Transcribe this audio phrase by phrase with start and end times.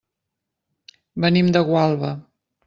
[1.27, 2.13] Venim de Gualba.